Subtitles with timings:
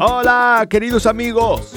[0.00, 1.72] Hola, queridos amigos.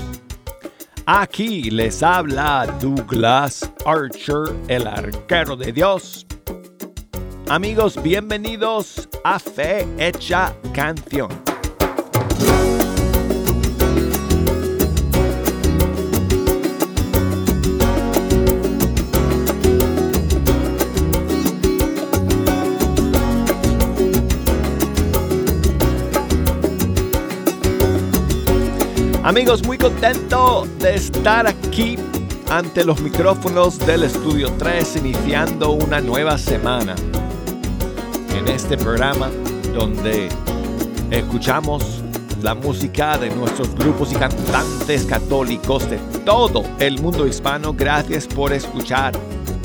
[1.08, 6.28] Aquí les habla Douglas Archer, el arquero de Dios.
[7.50, 11.51] Amigos, bienvenidos a Fe Hecha Canción.
[29.32, 31.96] Amigos, muy contento de estar aquí
[32.50, 36.96] ante los micrófonos del Estudio 3 iniciando una nueva semana
[38.36, 39.30] en este programa
[39.74, 40.28] donde
[41.12, 42.04] escuchamos
[42.44, 47.74] la música de nuestros grupos y cantantes católicos de todo el mundo hispano.
[47.74, 49.14] Gracias por escuchar,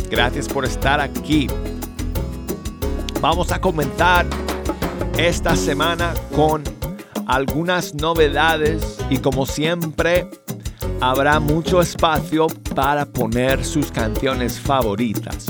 [0.08, 1.48] gracias por estar aquí.
[3.20, 4.26] Vamos a comentar
[5.18, 6.75] esta semana con
[7.26, 10.28] algunas novedades y como siempre
[11.00, 15.46] habrá mucho espacio para poner sus canciones favoritas.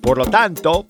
[0.00, 0.86] Por lo tanto,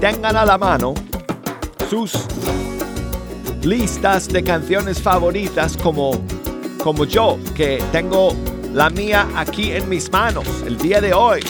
[0.00, 0.94] tengan a la mano
[1.88, 2.12] sus
[3.62, 6.12] listas de canciones favoritas como,
[6.82, 8.34] como yo, que tengo
[8.72, 11.40] la mía aquí en mis manos el día de hoy.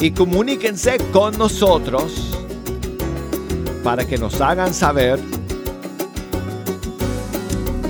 [0.00, 2.38] Y comuníquense con nosotros
[3.84, 5.20] para que nos hagan saber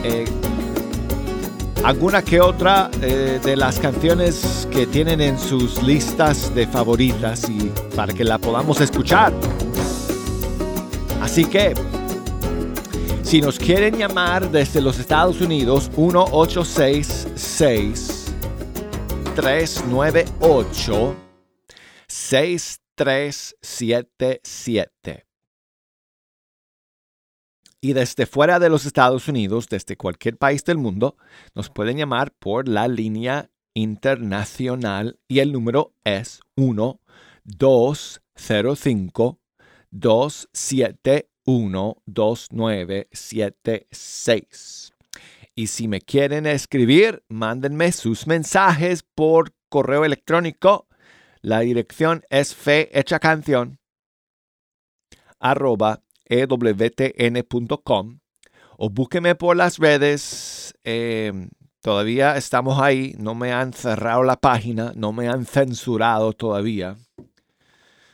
[0.02, 0.24] eh,
[1.84, 7.70] alguna que otra eh, de las canciones que tienen en sus listas de favoritas y
[7.94, 9.32] para que la podamos escuchar.
[11.22, 11.74] Así que,
[13.22, 18.16] si nos quieren llamar desde los Estados Unidos, 1866
[19.36, 21.29] 398
[22.30, 25.26] 6377.
[27.82, 31.16] Y desde fuera de los Estados Unidos, desde cualquier país del mundo,
[31.56, 37.00] nos pueden llamar por la línea internacional y el número es 1
[37.44, 39.40] 205
[39.90, 44.92] 271 2976.
[45.56, 50.86] Y si me quieren escribir, mándenme sus mensajes por correo electrónico
[51.42, 53.78] la dirección es fe canción
[58.76, 60.74] o búsqueme por las redes.
[60.84, 66.96] Em, todavía estamos ahí, no me han cerrado la página, no me han censurado todavía.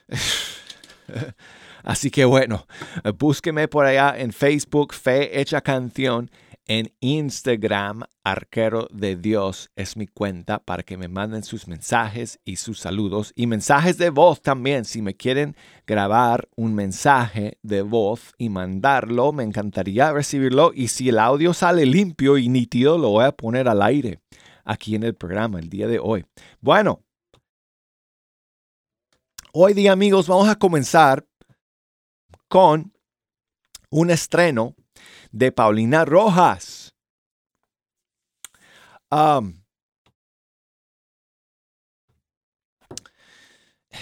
[1.83, 2.67] Así que bueno,
[3.17, 5.41] búsqueme por allá en Facebook, Fe
[6.69, 12.57] en Instagram, Arquero de Dios es mi cuenta para que me manden sus mensajes y
[12.57, 14.85] sus saludos y mensajes de voz también.
[14.85, 15.55] Si me quieren
[15.87, 20.73] grabar un mensaje de voz y mandarlo, me encantaría recibirlo.
[20.75, 24.21] Y si el audio sale limpio y nítido, lo voy a poner al aire
[24.65, 26.27] aquí en el programa el día de hoy.
[26.61, 27.05] Bueno,
[29.53, 31.25] hoy día amigos vamos a comenzar
[32.49, 32.93] con
[33.91, 34.75] un estreno
[35.37, 36.95] de Paulina Rojas.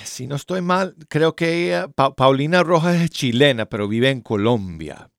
[0.04, 5.10] si no estoy mal, creo que ella, Paulina Rojas es chilena, pero vive en Colombia.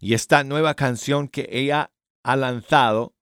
[0.00, 1.90] Y esta nueva canción que ella
[2.22, 3.14] ha lanzado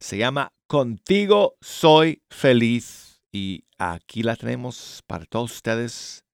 [0.00, 3.22] se llama Contigo soy feliz.
[3.30, 6.24] Y aquí la tenemos para todos ustedes,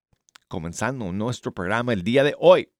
[0.48, 2.72] comenzando nuestro programa el día de hoy.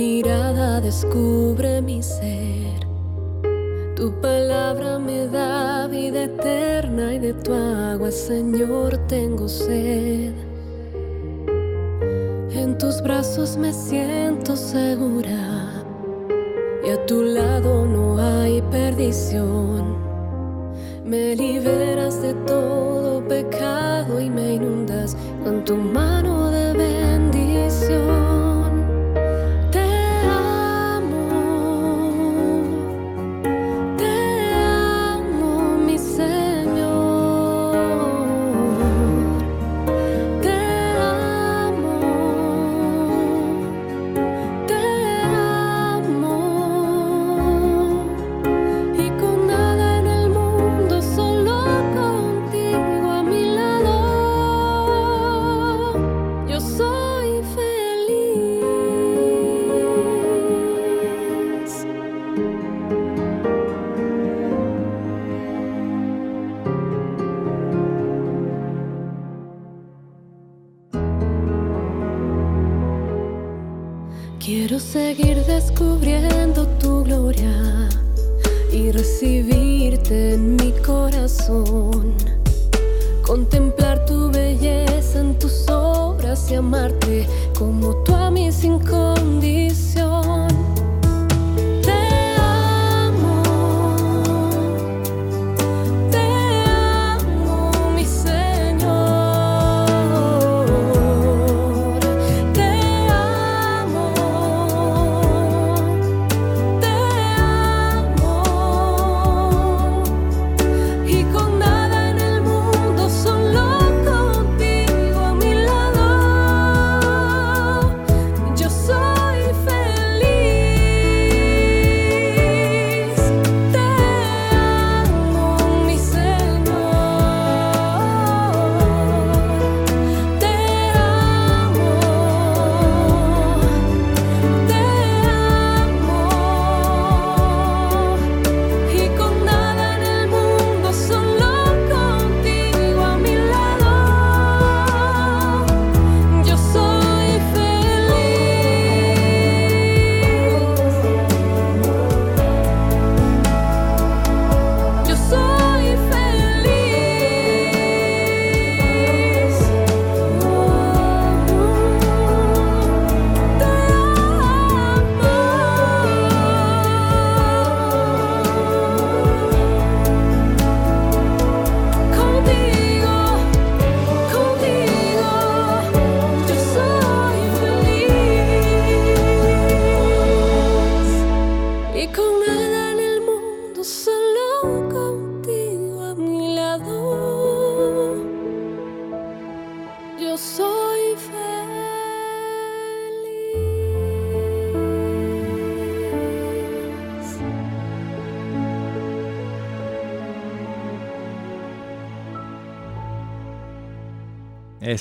[0.00, 2.80] Mirada descubre mi ser.
[3.96, 10.32] Tu palabra me da vida eterna y de tu agua, Señor, tengo sed.
[12.62, 15.42] En tus brazos me siento segura
[16.86, 19.84] y a tu lado no hay perdición.
[21.04, 25.14] Me liberas de todo pecado y me inundas
[25.44, 28.29] con tu mano de bendición.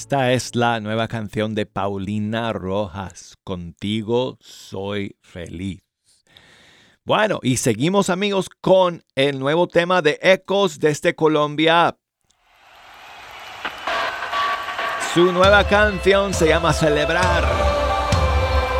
[0.09, 3.38] Esta es la nueva canción de Paulina Rojas.
[3.44, 5.83] Contigo soy feliz.
[7.06, 11.95] Bueno, y seguimos amigos con el nuevo tema de Ecos desde Colombia.
[15.13, 17.44] Su nueva canción se llama Celebrar.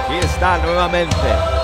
[0.08, 1.59] Aquí está nuevamente.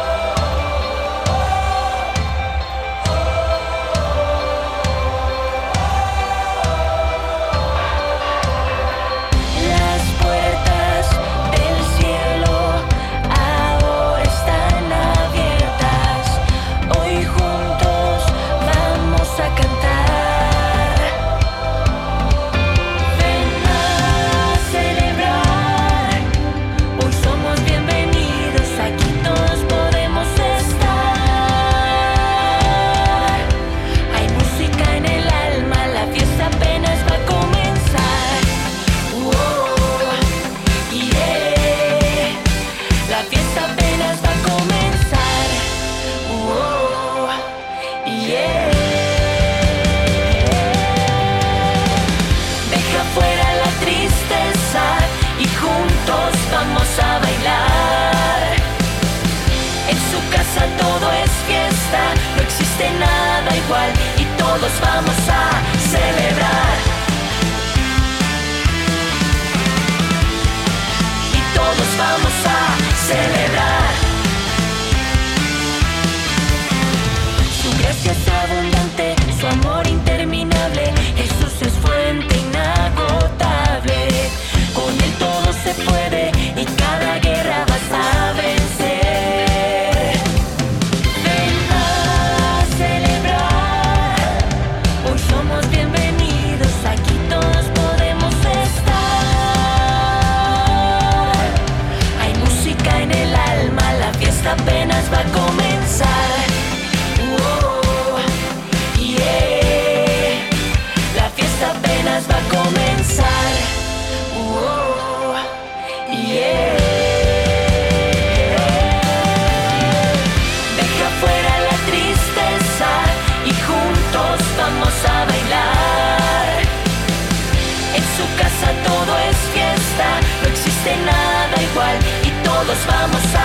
[132.75, 133.44] vamos, vamos a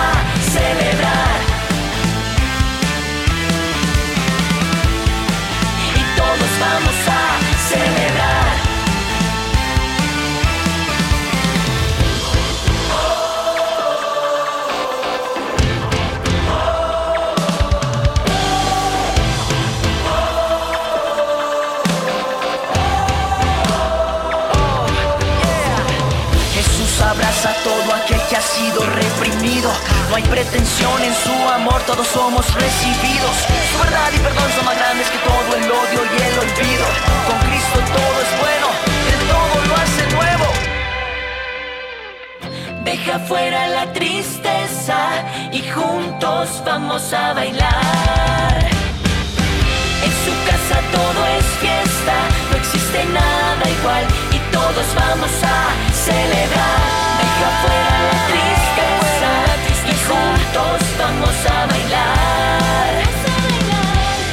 [30.79, 33.35] en su amor, todos somos recibidos.
[33.71, 36.85] Su verdad y perdón son más grandes que todo el odio y el olvido.
[37.27, 38.67] Con Cristo todo es bueno,
[39.11, 40.47] Él todo lo hace nuevo.
[42.83, 44.99] Deja fuera la tristeza
[45.51, 48.69] y juntos vamos a bailar.
[50.05, 52.15] En su casa todo es fiesta,
[52.49, 57.17] no existe nada igual y todos vamos a celebrar.
[57.19, 58.20] Deja fuera la
[60.51, 63.03] juntos vamos a bailar.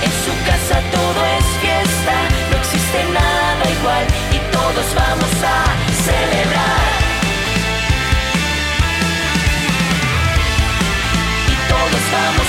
[0.02, 2.14] En su casa todo es fiesta,
[2.50, 5.58] no existe nada igual y todos vamos a
[6.04, 6.98] celebrar.
[11.46, 12.47] Y todos vamos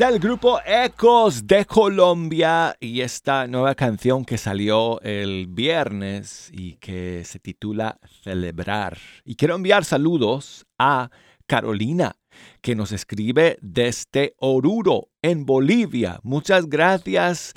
[0.00, 7.24] El grupo Ecos de Colombia y esta nueva canción que salió el viernes y que
[7.24, 8.96] se titula Celebrar.
[9.24, 11.10] Y quiero enviar saludos a
[11.46, 12.16] Carolina,
[12.62, 16.20] que nos escribe desde Oruro, en Bolivia.
[16.22, 17.52] Muchas gracias,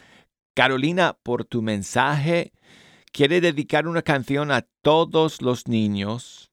[0.53, 2.51] Carolina, por tu mensaje.
[3.13, 6.51] Quiere dedicar una canción a todos los niños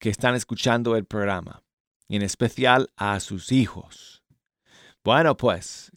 [0.00, 1.62] que están escuchando el programa,
[2.08, 4.17] y en especial a sus hijos.
[5.04, 5.90] Bueno, pues,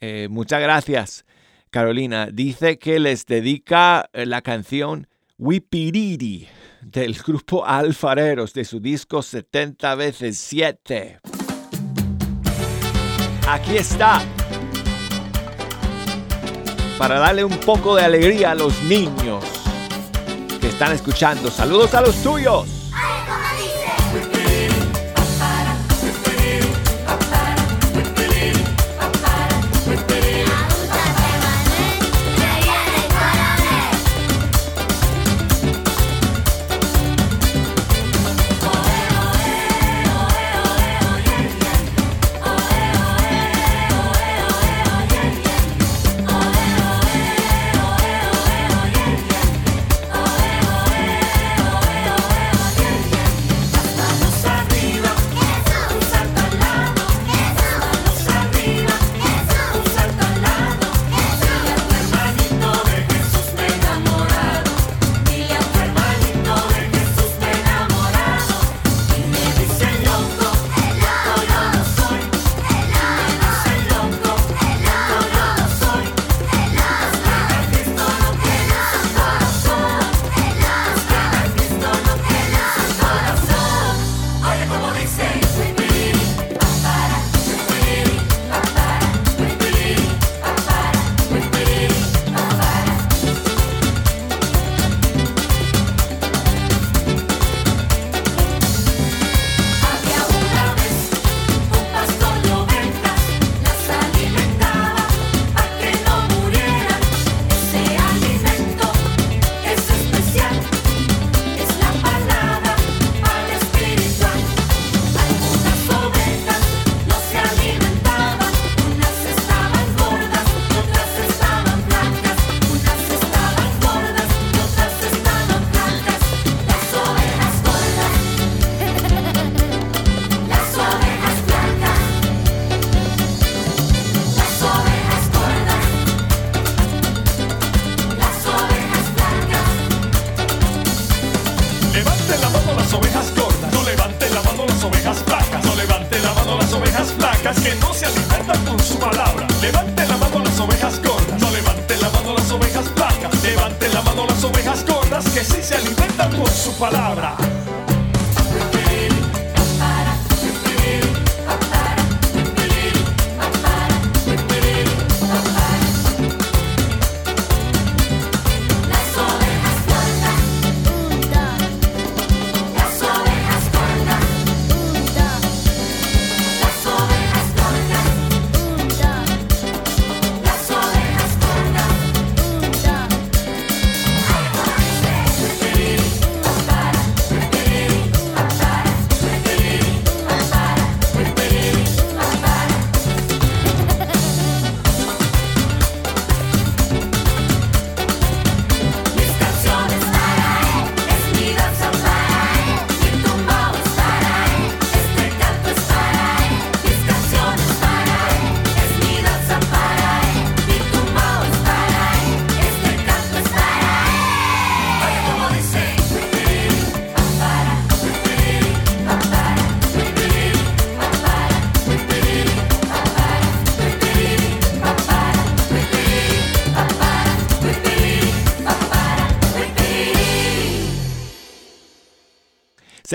[0.00, 1.24] eh, muchas gracias,
[1.70, 2.28] Carolina.
[2.32, 5.08] Dice que les dedica eh, la canción
[5.38, 6.48] Wipiriri
[6.82, 11.20] del grupo Alfareros de su disco 70 veces 7.
[13.48, 14.22] Aquí está.
[16.98, 19.44] Para darle un poco de alegría a los niños
[20.60, 21.50] que están escuchando.
[21.50, 22.75] Saludos a los tuyos.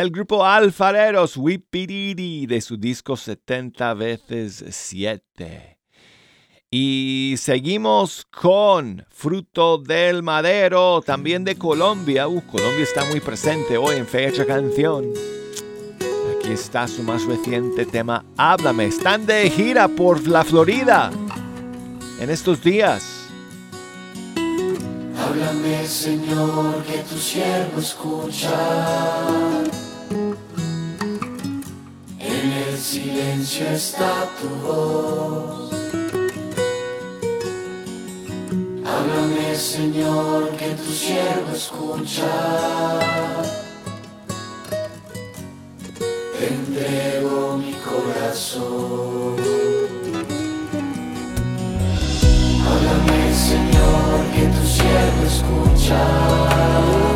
[0.02, 5.78] El grupo Alfareros Wipiriri de su disco 70 veces 7.
[6.72, 12.28] Y seguimos con Fruto del Madero, también de Colombia.
[12.28, 15.06] Uh, Colombia está muy presente hoy en Fecha Canción.
[16.36, 18.86] Aquí está su más reciente tema, Háblame.
[18.86, 21.12] Están de gira por la Florida
[22.20, 23.28] en estos días.
[25.16, 28.50] Háblame, Señor, que tu siervo escucha.
[32.44, 35.72] En el silencio está tu voz.
[38.84, 42.32] Háblame, Señor, que tu siervo escucha.
[46.40, 49.36] Entrego mi corazón.
[52.66, 57.11] Háblame, Señor, que tu siervo escucha.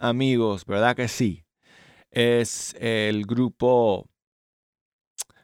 [0.00, 1.44] Amigos, ¿verdad que sí?
[2.10, 4.08] Es el grupo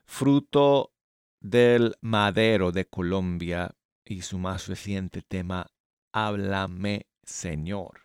[0.05, 0.93] Fruto
[1.41, 5.67] del Madero de Colombia y su más reciente tema,
[6.13, 8.03] Háblame, Señor.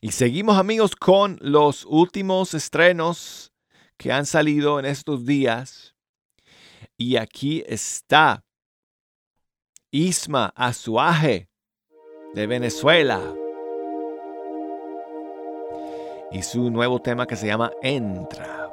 [0.00, 3.52] Y seguimos, amigos, con los últimos estrenos
[3.96, 5.94] que han salido en estos días.
[6.96, 8.44] Y aquí está
[9.90, 11.50] Isma Azuaje
[12.34, 13.34] de Venezuela.
[16.32, 18.70] Y su nuevo tema que se llama Entra.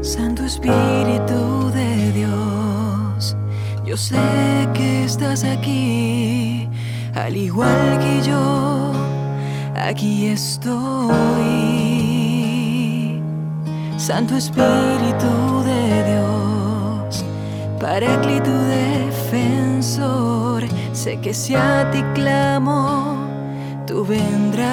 [0.00, 3.36] Santo Espíritu de Dios,
[3.84, 4.16] yo sé
[4.74, 6.35] que estás aquí,
[7.16, 8.92] al igual que yo,
[9.74, 10.76] aquí estoy.
[13.96, 17.24] Santo Espíritu de Dios,
[17.80, 23.16] Paráclito defensor, sé que si a ti clamo,
[23.86, 24.66] tú vendrás.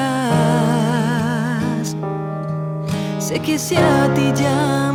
[3.19, 4.92] Sé que si a ti llamo,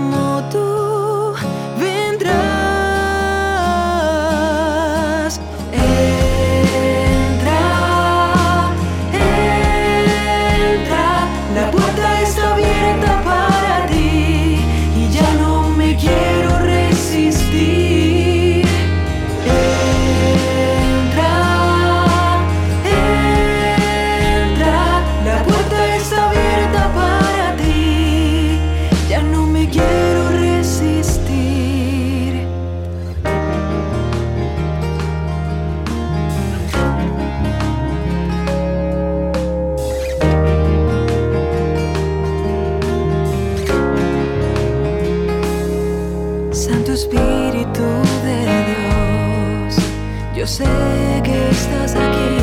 [51.23, 52.39] Que estás aquí,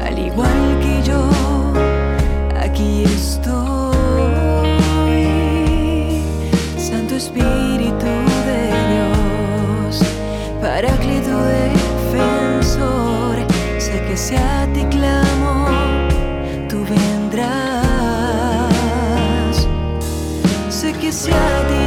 [0.00, 1.28] al igual que yo,
[2.58, 4.30] aquí estoy,
[6.78, 8.06] Santo Espíritu
[8.46, 10.00] de Dios,
[10.62, 10.96] para
[12.12, 13.36] defensor,
[13.78, 15.72] sé que se a ti clamor,
[16.68, 17.50] tú vendrás,
[20.70, 21.79] sé que se a ti.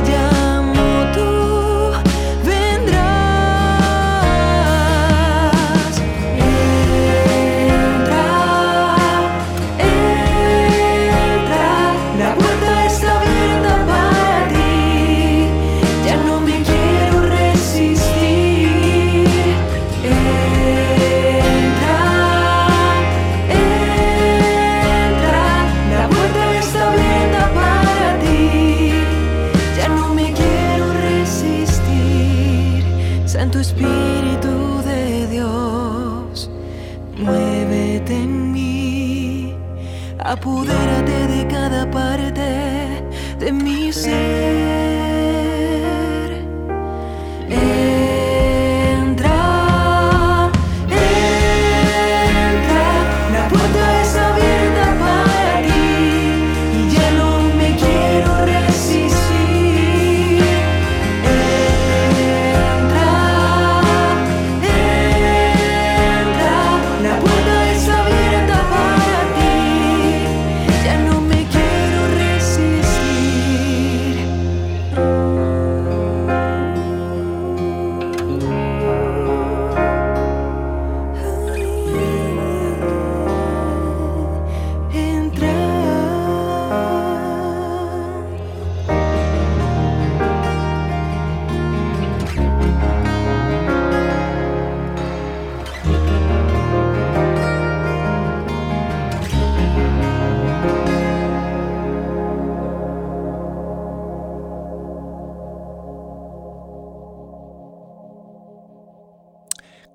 [40.44, 40.83] poder.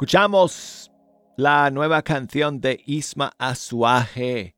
[0.08, 0.90] Escuchamos
[1.36, 4.56] la nueva canción de Isma Azuaje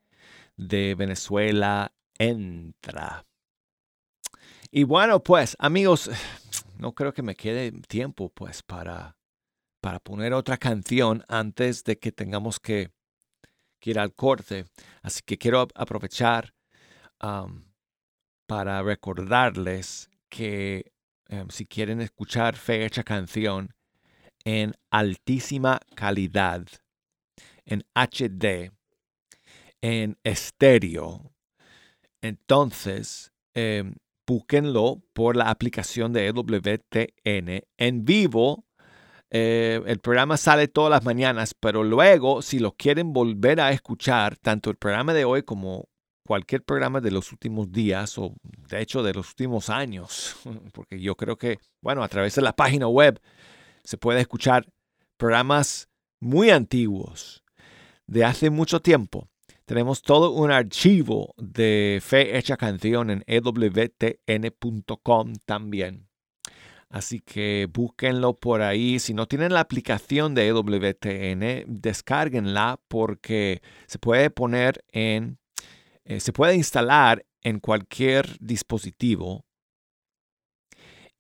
[0.57, 3.27] de Venezuela, Entra.
[4.71, 6.09] Y bueno, pues amigos,
[6.79, 9.17] no creo que me quede tiempo pues para,
[9.81, 12.93] para poner otra canción antes de que tengamos que,
[13.83, 14.67] ir al corte.
[15.03, 16.55] Así que quiero aprovechar
[18.47, 20.93] para recordarles que
[21.27, 23.75] em, si quieren escuchar Fe Hecha Canción,
[24.45, 26.67] en altísima calidad,
[27.65, 28.73] en HD,
[29.81, 31.33] en estéreo.
[32.23, 33.85] Entonces, eh,
[34.27, 38.65] búsquenlo por la aplicación de EWTN en vivo.
[39.31, 44.37] Eh, el programa sale todas las mañanas, pero luego, si lo quieren volver a escuchar,
[44.37, 45.89] tanto el programa de hoy como
[46.27, 48.35] cualquier programa de los últimos días o
[48.69, 50.37] de hecho de los últimos años,
[50.73, 53.21] porque yo creo que, bueno, a través de la página web
[53.85, 54.67] se puede escuchar
[55.17, 55.89] programas
[56.21, 57.43] muy antiguos,
[58.07, 59.29] de hace mucho tiempo.
[59.65, 64.15] Tenemos todo un archivo de Fe Hecha Canción en ewtn.com
[65.45, 66.09] también.
[66.89, 68.99] Así que búsquenlo por ahí.
[68.99, 75.39] Si no tienen la aplicación de EWTN, descárguenla porque se puede poner en,
[76.05, 79.47] eh, se puede instalar en cualquier dispositivo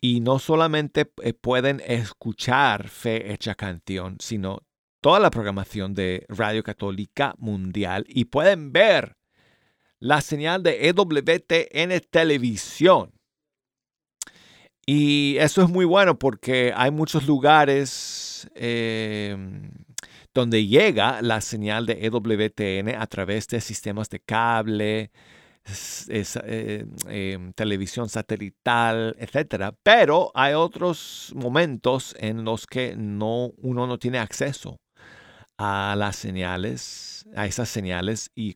[0.00, 4.62] y no solamente eh, pueden escuchar Fe Hecha Canción, sino
[5.00, 9.16] toda la programación de Radio Católica Mundial y pueden ver
[9.98, 13.12] la señal de EWTN televisión.
[14.86, 19.70] Y eso es muy bueno porque hay muchos lugares em,
[20.34, 25.12] donde llega la señal de EWTN a través de sistemas de cable,
[26.08, 29.74] eh, em, televisión satelital, etc.
[29.82, 34.80] Pero hay otros momentos en los que no, uno no tiene acceso
[35.62, 38.54] a las señales, a esas señales y,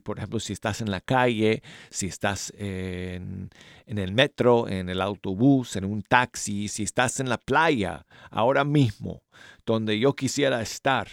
[0.00, 3.50] por ejemplo si estás en la calle, si estás en,
[3.86, 9.22] el metro, en el autobús, en un taxi, si estás en la playa ahora mismo,
[9.66, 11.08] donde yo quisiera estar,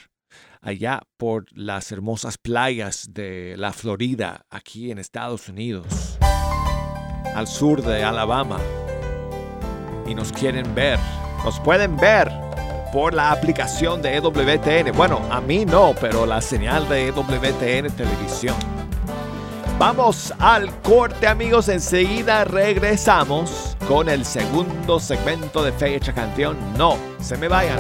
[0.68, 6.18] allá por las hermosas playas de la Florida, aquí en Estados Unidos,
[7.34, 8.60] al sur de Alabama,
[10.06, 11.00] y nos quieren ver,
[11.46, 12.30] nos pueden ver
[12.92, 14.92] por la aplicación de EWTN.
[14.96, 18.56] Bueno, a mí no, pero la señal de EWTN Televisión.
[19.80, 26.58] Vamos al corte amigos, enseguida regresamos con el segundo segmento de Fecha Canción.
[26.78, 27.80] No, se me vayan.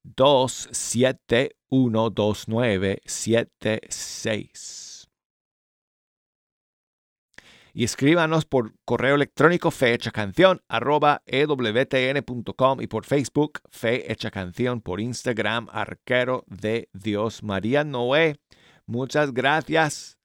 [0.03, 4.80] 271 2976
[7.73, 15.67] y escríbanos por correo electrónico fehechacanción arroba ewtn.com y por Facebook Fe Canción, por Instagram
[15.71, 17.43] Arquero de Dios.
[17.43, 18.39] María Noé,
[18.85, 20.17] muchas gracias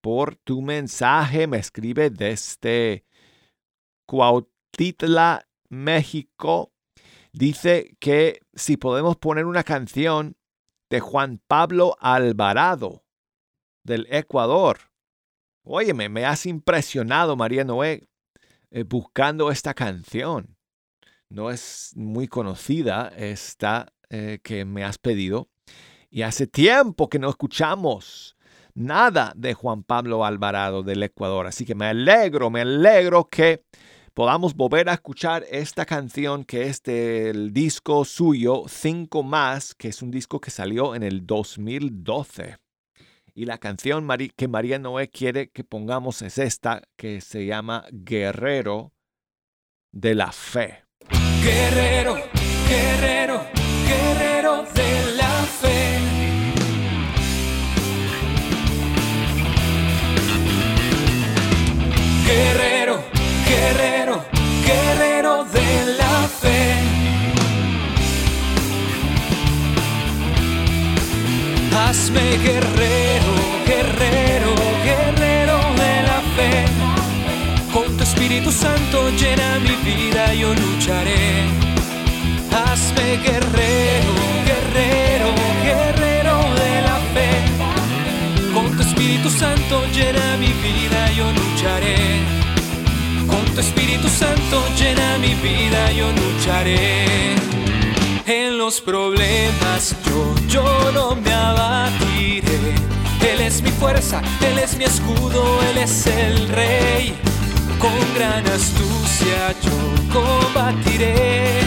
[0.00, 1.46] por tu mensaje.
[1.46, 3.04] Me escribe desde
[4.06, 6.72] Cuautitla, México.
[7.32, 10.36] Dice que si podemos poner una canción
[10.90, 13.04] de Juan Pablo Alvarado
[13.84, 14.89] del Ecuador
[15.72, 18.08] Óyeme, me has impresionado, María Noé,
[18.72, 20.56] eh, buscando esta canción.
[21.28, 25.48] No es muy conocida esta eh, que me has pedido.
[26.10, 28.36] Y hace tiempo que no escuchamos
[28.74, 31.46] nada de Juan Pablo Alvarado del Ecuador.
[31.46, 33.64] Así que me alegro, me alegro que
[34.12, 40.02] podamos volver a escuchar esta canción que es del disco suyo, Cinco Más, que es
[40.02, 42.56] un disco que salió en el 2012.
[43.34, 48.92] Y la canción que María Noé quiere que pongamos es esta que se llama Guerrero
[49.92, 50.84] de la Fe.
[51.42, 52.16] Guerrero,
[52.68, 53.46] guerrero,
[53.86, 55.98] guerrero de la fe.
[62.26, 63.04] Guerrero,
[63.48, 64.24] guerrero,
[64.64, 66.79] guerrero de la fe.
[71.82, 72.80] Hazme guerrero
[78.30, 81.46] Espíritu Santo llena mi vida, yo lucharé.
[82.52, 84.12] Hazme guerrero,
[84.46, 88.52] guerrero, guerrero de la fe.
[88.54, 91.96] Con tu Espíritu Santo llena mi vida, yo lucharé.
[93.26, 97.34] Con tu Espíritu Santo llena mi vida, yo lucharé.
[98.26, 99.96] En los problemas
[100.50, 102.74] yo, no me abatiré.
[103.30, 107.14] Él es mi fuerza, Él es mi escudo, Él es el rey.
[107.78, 109.78] Con gran astucia yo
[110.12, 111.60] combatiré.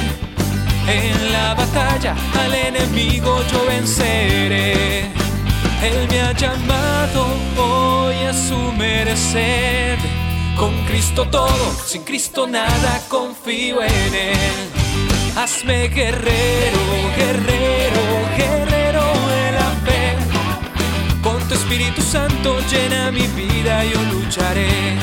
[0.87, 5.03] En la batalla al enemigo yo venceré.
[5.81, 7.25] Él me ha llamado
[7.57, 9.97] hoy a su merced.
[10.57, 14.82] Con Cristo todo, sin Cristo nada, confío en Él.
[15.35, 16.79] Hazme guerrero,
[17.17, 18.03] guerrero,
[18.37, 20.15] guerrero de la fe.
[21.23, 24.95] Con tu Espíritu Santo llena mi vida, yo lucharé.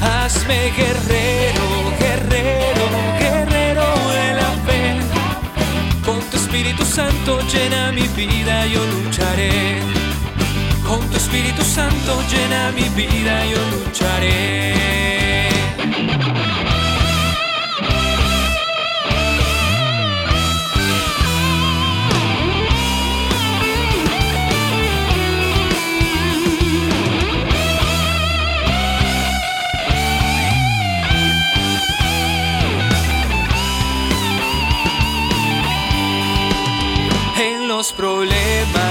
[0.00, 1.66] Hazme guerrero,
[1.98, 2.84] guerrero,
[3.18, 5.00] guerrero de la fe.
[6.06, 9.80] Con tu Espíritu Santo llena mi vida, yo lucharé.
[10.86, 15.23] Con tu Espíritu Santo llena mi vida, yo lucharé.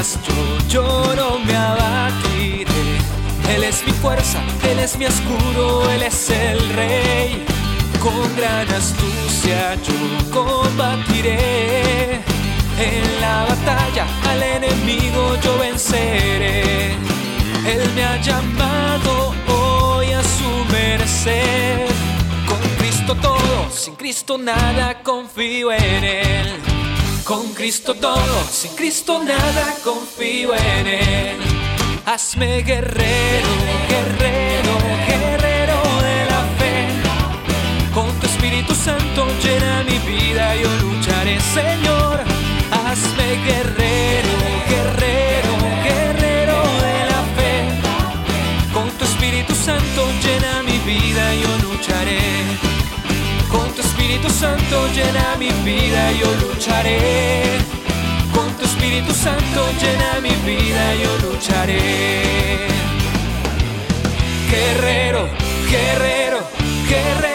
[0.04, 2.98] Yo, yo no me abatiré.
[3.56, 4.40] Él es mi fuerza,
[4.70, 7.46] Él es mi escudo, Él es el rey.
[8.02, 12.22] Con gran astucia yo combatiré.
[12.78, 16.92] En la batalla al enemigo yo venceré.
[17.66, 21.88] Él me ha llamado hoy a su merced.
[22.46, 26.73] Con Cristo todo, sin Cristo nada, confío en Él.
[27.24, 31.38] Con Cristo todo, sin Cristo nada, confío en Él.
[32.06, 33.48] Hazme guerrero,
[33.88, 34.74] guerrero,
[35.08, 37.94] guerrero de la fe.
[37.94, 42.20] Con tu Espíritu Santo llena mi vida, yo lucharé, Señor.
[42.72, 44.34] Hazme guerrero,
[44.68, 48.74] guerrero, guerrero de la fe.
[48.74, 52.73] Con tu Espíritu Santo llena mi vida, yo lucharé.
[54.34, 57.44] Santo llena mi vida, yo lucharé.
[58.34, 62.68] Con tu Espíritu Santo llena mi vida, yo lucharé.
[64.50, 65.30] Guerrero,
[65.70, 66.40] guerrero,
[66.90, 67.33] guerrero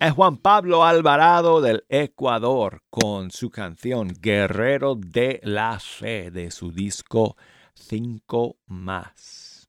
[0.00, 6.70] Es Juan Pablo Alvarado del Ecuador con su canción Guerrero de la Fe de su
[6.70, 7.36] disco
[7.74, 9.68] 5 más.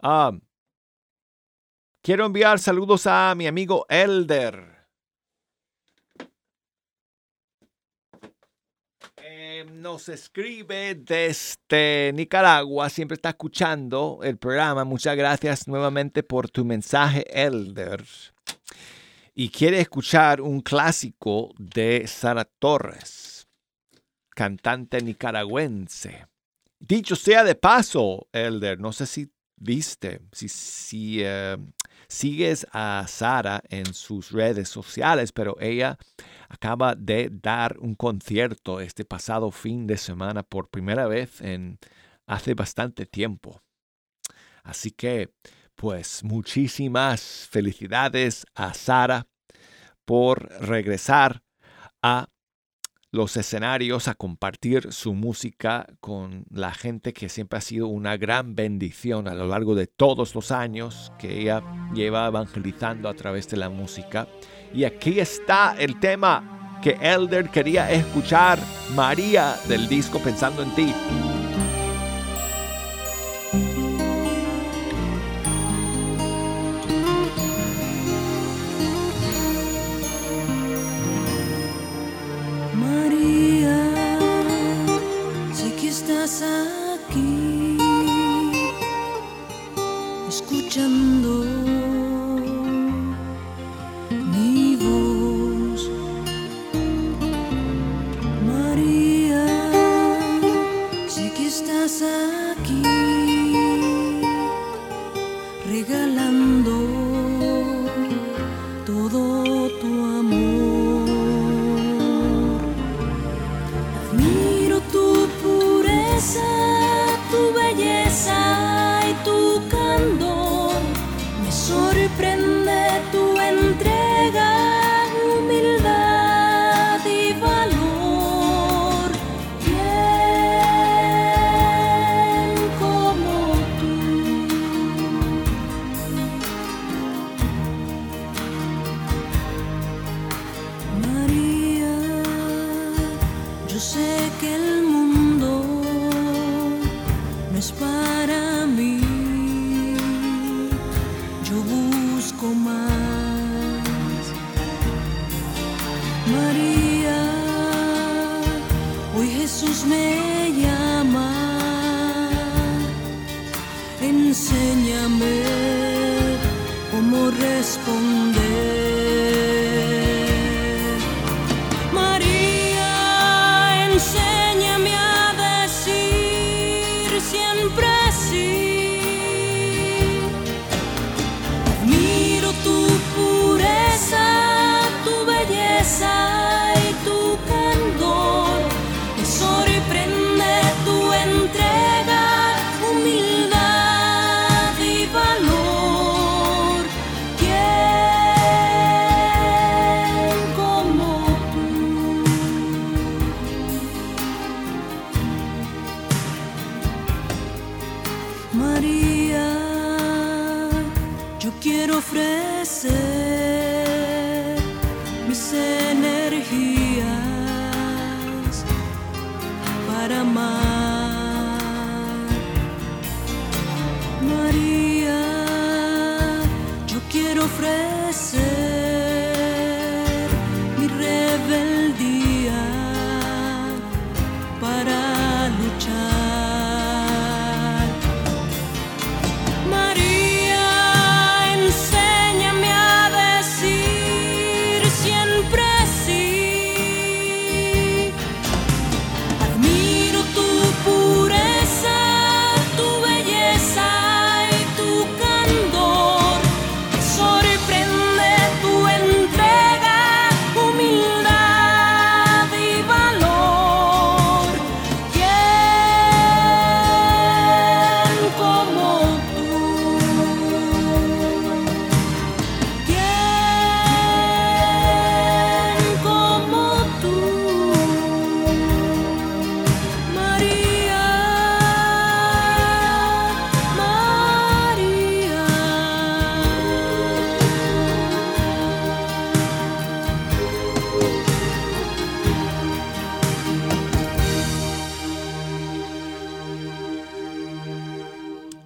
[0.00, 0.32] Ah,
[2.00, 4.71] quiero enviar saludos a mi amigo Elder.
[9.64, 14.84] Nos escribe desde Nicaragua, siempre está escuchando el programa.
[14.84, 18.04] Muchas gracias nuevamente por tu mensaje, Elder
[19.34, 23.48] y quiere escuchar un clásico de Sara Torres,
[24.30, 26.26] cantante nicaragüense.
[26.78, 31.56] Dicho sea de paso, Elder, no sé si viste, si, si eh,
[32.08, 35.98] sigues a Sara en sus redes sociales, pero ella
[36.48, 41.78] acaba de dar un concierto este pasado fin de semana por primera vez en
[42.26, 43.62] hace bastante tiempo.
[44.62, 45.32] Así que
[45.74, 49.26] pues muchísimas felicidades a Sara
[50.04, 51.42] por regresar
[52.02, 52.28] a
[53.12, 58.54] los escenarios a compartir su música con la gente que siempre ha sido una gran
[58.54, 61.62] bendición a lo largo de todos los años que ella
[61.94, 64.26] lleva evangelizando a través de la música.
[64.72, 68.58] Y aquí está el tema que Elder quería escuchar,
[68.96, 70.94] María del disco Pensando en ti.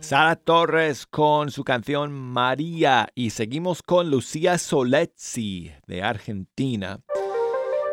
[0.06, 7.00] Sara Torres con su canción María y seguimos con Lucía Solezzi de Argentina.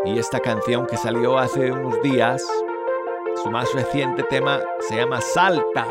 [0.05, 2.43] Y esta canción que salió hace unos días,
[3.41, 5.87] su más reciente tema se llama Salta.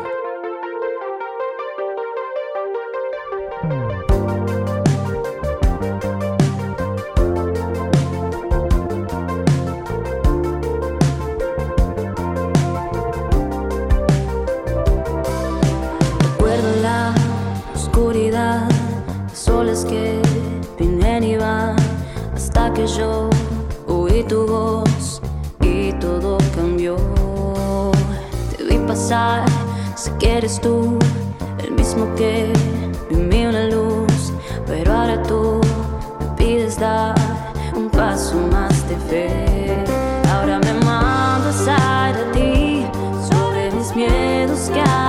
[29.95, 30.97] Sé que eres tú,
[31.63, 32.51] el mismo que
[33.09, 34.33] vi una luz,
[34.67, 35.61] pero ahora tú
[36.19, 37.15] me pides dar
[37.75, 39.83] un paso más de fe.
[40.33, 42.85] Ahora me mandas a ti
[43.29, 45.02] sobre mis miedos caminar.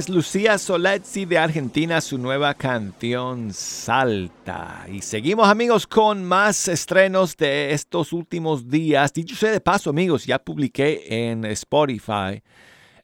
[0.00, 4.86] Es Lucía Soletzi de Argentina, su nueva canción Salta.
[4.90, 9.12] Y seguimos amigos con más estrenos de estos últimos días.
[9.12, 12.42] Dicho sea de paso amigos, ya publiqué en Spotify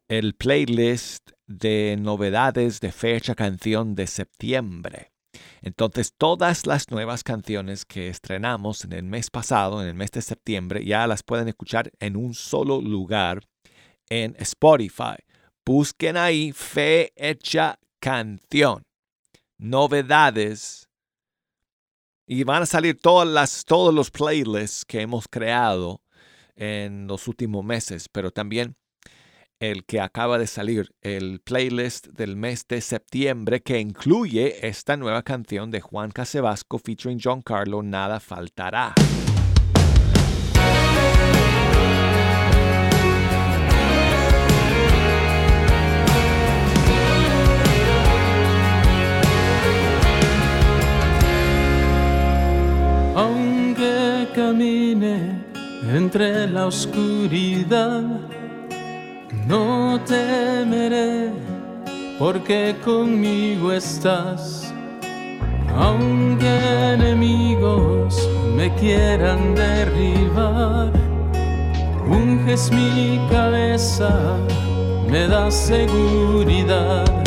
[0.08, 5.12] el playlist de novedades de fecha canción de septiembre.
[5.60, 10.22] Entonces todas las nuevas canciones que estrenamos en el mes pasado, en el mes de
[10.22, 13.46] septiembre, ya las pueden escuchar en un solo lugar
[14.08, 15.25] en Spotify.
[15.66, 18.84] Busquen ahí Fe Hecha Canción.
[19.58, 20.88] Novedades.
[22.24, 26.00] Y van a salir todas las, todos los playlists que hemos creado
[26.54, 28.76] en los últimos meses, pero también
[29.58, 35.24] el que acaba de salir, el playlist del mes de septiembre que incluye esta nueva
[35.24, 38.94] canción de Juan Casebasco featuring John Carlo, Nada Faltará.
[54.34, 55.44] Camine
[55.94, 58.02] entre la oscuridad,
[59.46, 61.32] no temeré
[62.18, 64.72] porque conmigo estás.
[65.76, 68.16] Aunque enemigos
[68.56, 70.90] me quieran derribar,
[72.08, 74.38] unges mi cabeza,
[75.10, 77.25] me das seguridad.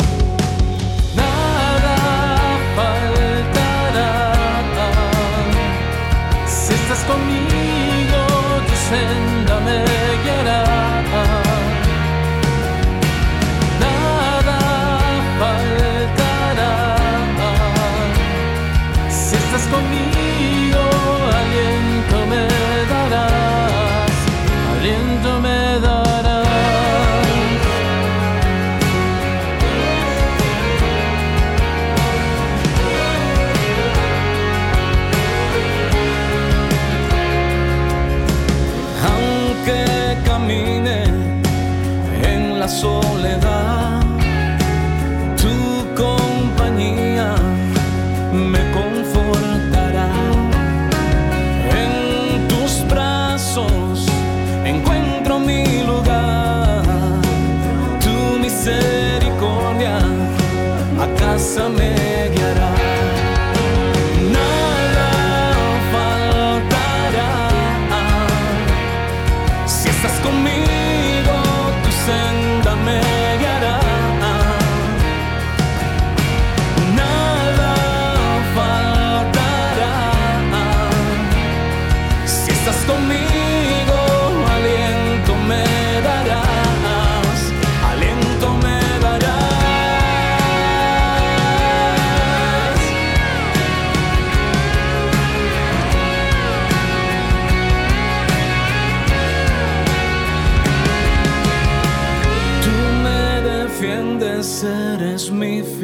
[61.60, 61.99] Casa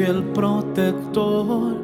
[0.07, 1.75] fiel protector.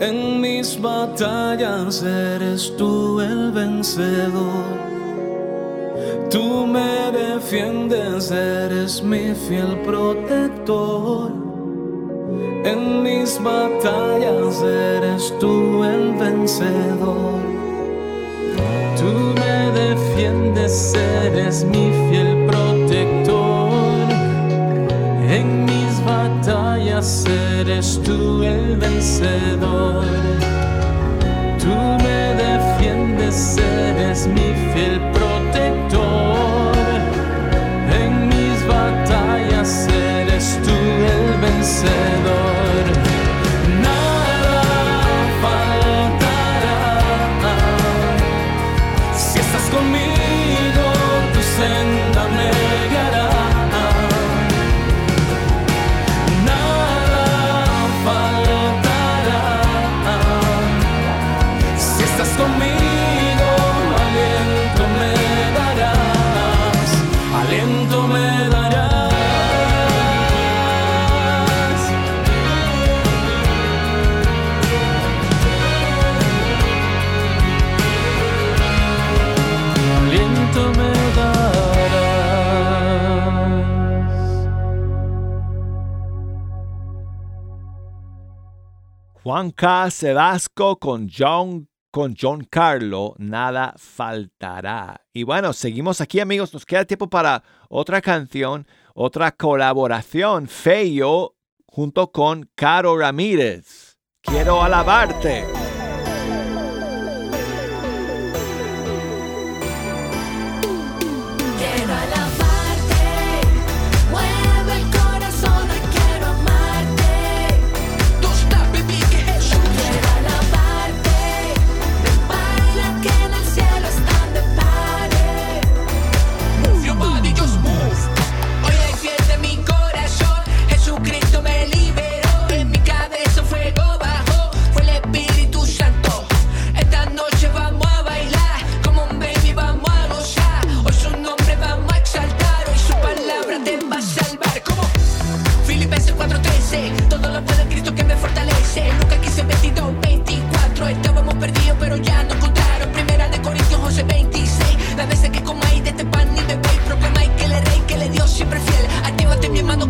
[0.00, 4.64] En mis batallas eres tú el vencedor.
[6.28, 11.30] Tú me defiendes, eres mi fiel protector.
[12.64, 17.38] En mis batallas eres tú el vencedor.
[18.98, 22.37] Tú me defiendes, eres mi fiel
[27.08, 27.24] batallas
[27.60, 30.04] eres tú el vencedor.
[31.58, 35.27] Tú me defiendes, eres mi fiel protector.
[89.28, 89.90] Juan K.
[89.90, 95.02] Sedasco con John, con John Carlo, nada faltará.
[95.12, 101.34] Y bueno, seguimos aquí amigos, nos queda tiempo para otra canción, otra colaboración, Feyo
[101.66, 103.98] junto con Caro Ramírez.
[104.22, 105.44] Quiero alabarte.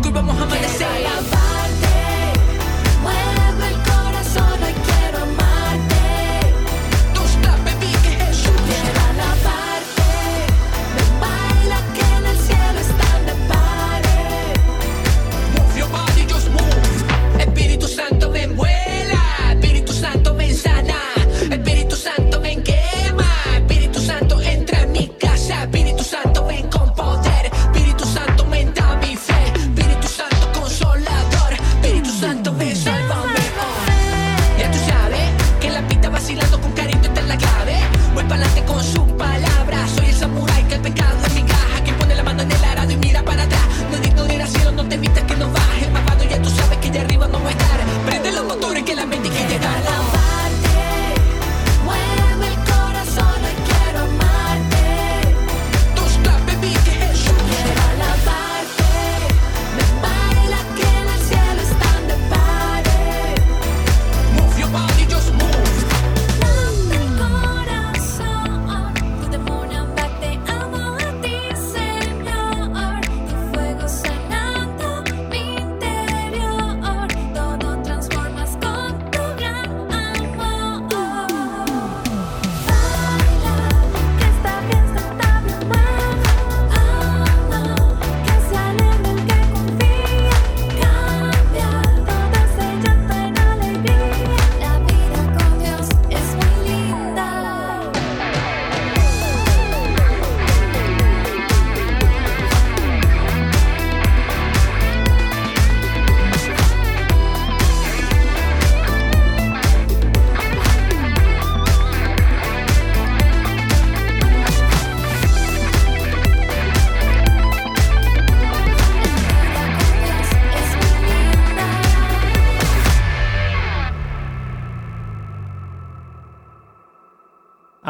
[0.09, 0.58] Kurba Muhammad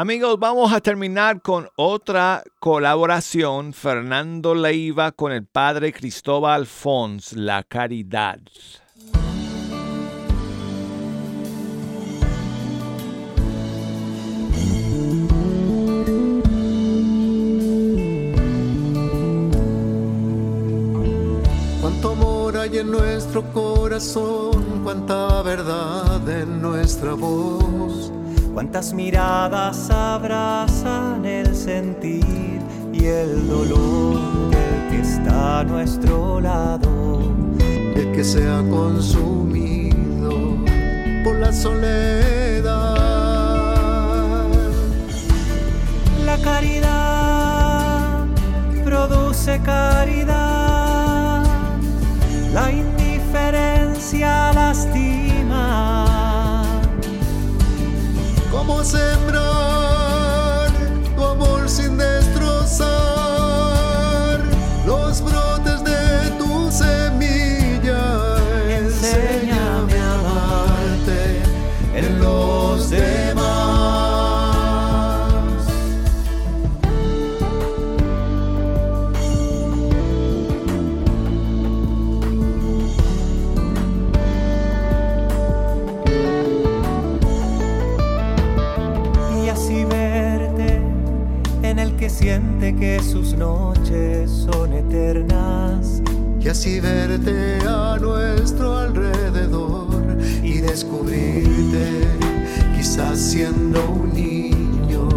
[0.00, 3.74] Amigos, vamos a terminar con otra colaboración.
[3.74, 8.38] Fernando Leiva con el padre Cristóbal Fons, La Caridad.
[21.82, 28.10] Cuánto amor hay en nuestro corazón, cuánta verdad en nuestra voz
[28.52, 32.60] Cuántas miradas abrazan el sentir
[32.92, 37.20] y el dolor del que está a nuestro lado,
[37.94, 40.30] el que se ha consumido
[41.22, 42.96] por la soledad.
[46.26, 48.26] La caridad
[48.84, 51.44] produce caridad,
[52.52, 56.09] la indiferencia lastima
[58.60, 59.69] Cómo sembrar
[92.72, 96.02] que sus noches son eternas.
[96.40, 99.88] Y así verte a nuestro alrededor
[100.42, 102.02] y descubrirte,
[102.76, 105.08] quizás siendo un niño,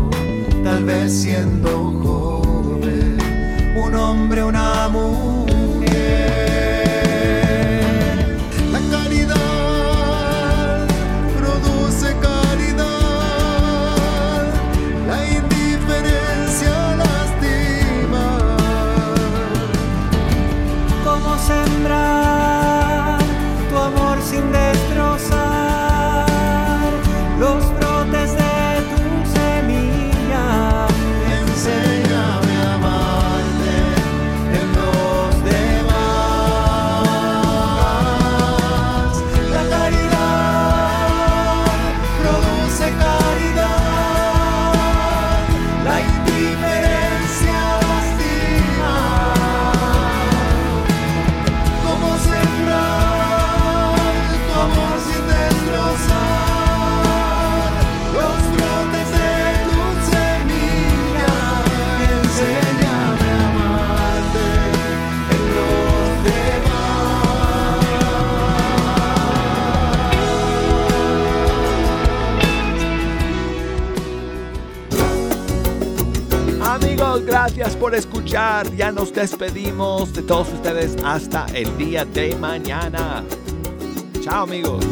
[0.64, 1.70] tal vez siendo
[2.04, 3.18] joven,
[3.76, 5.43] un hombre, una mujer.
[78.34, 83.24] Ya nos despedimos de todos ustedes hasta el día de mañana.
[84.24, 84.84] Chao amigos.